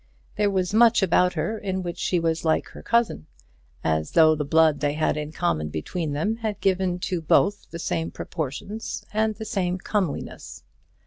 [0.35, 3.27] There was much about her in which she was like her cousin,
[3.83, 7.77] as though the blood they had in common between them had given to both the
[7.77, 10.63] same proportions and the same comeliness.